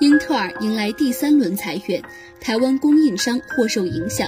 [0.00, 2.02] 英特尔迎来第三轮裁员，
[2.40, 4.26] 台湾供应商或受影响。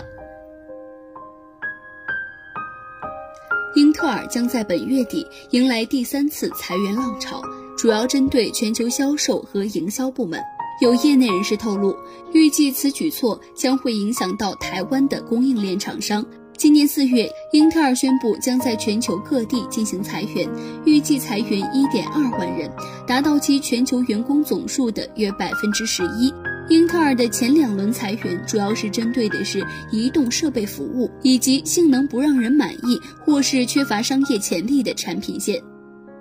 [3.75, 7.41] 英特尔将在本月底迎来第三次裁员浪潮，
[7.75, 10.39] 主要针对全球销售和营销部门。
[10.83, 11.97] 有业内人士透露，
[12.35, 16.23] 预计此举措将会影响到台湾的供应链厂商。
[16.59, 20.47] 今年四月，英特尔宣布将在全球各地进行裁员，
[20.85, 22.71] 预计裁员一点二万人，
[23.13, 26.33] 达到其全球员工总数的约百分之十一。
[26.71, 35.63] 英特尔的前两轮裁员主要是针对的是移动设备服务以及性能不让人满意或是缺乏商业潜力的产品线。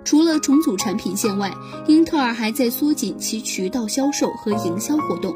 [0.04, 1.50] 除了重组产品线外，
[1.86, 5.34] 英特尔还在缩紧其渠道销售和营销活动，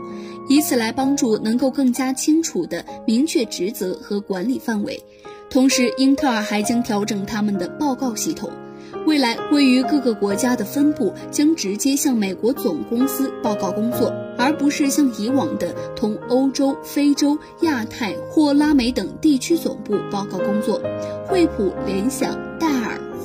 [0.51, 5.03] 以此来帮助能够更加清楚地明确职责和管理范围。
[5.49, 8.51] 同时，英特尔还将调整他们的报告系统，
[9.07, 20.81] 未来位于各个国家的分部将直接向美国总公司报告工作，而不是像以往的同欧洲、非洲、亚太或拉美等地区总部报告工作。
[21.27, 22.37] 惠普、联想、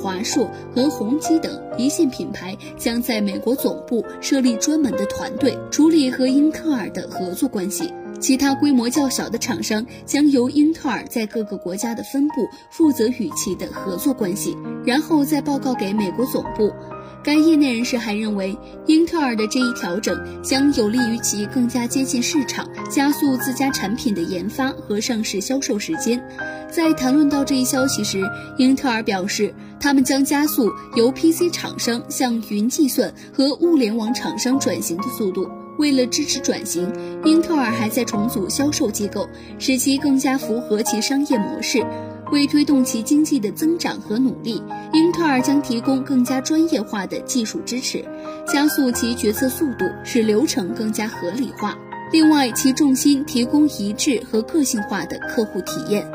[0.02, 7.88] 华硕和宏基等一线品牌将在美国总部设立专门的团队，处理和英特尔的合作关系。
[8.20, 12.34] 其他规模较小的厂商将由英特尔在各个国家的分部
[12.70, 16.72] 负责与其的合作关系，然后再报告给美国总部。
[17.24, 26.20] 该业内人士还认为，英特尔的这一调整将有利于其更加接近市场，加速自家产品的研发和上市销售时间。
[26.68, 28.22] 在谈论到这一消息时，
[28.56, 35.50] 英特尔表示，他们将加速由 PC 厂商向云计算和物联网厂商转型的速度。
[35.76, 36.88] 为了支持转型，
[37.24, 39.28] 英特尔还在重组销售机构，
[39.58, 41.84] 使其更加符合其商业模式。
[42.30, 44.62] 为推动其经济的增长和努力，
[44.92, 48.04] 英特尔将提供更加专业化的技术支持，
[48.46, 51.76] 加速其决策速度，使流程更加合理化。
[52.12, 56.06] 另外，其重心提供一致和个性化的客户体验。